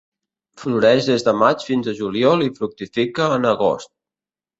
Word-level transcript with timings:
Floreix 0.59 1.09
des 1.09 1.25
de 1.27 1.33
maig 1.41 1.65
fins 1.67 1.89
a 1.91 1.93
juliol 1.99 2.41
i 2.45 2.53
fructifica 2.61 3.29
en 3.37 3.47
agost. 3.51 3.93